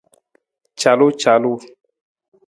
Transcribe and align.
Calucalu. 0.79 1.53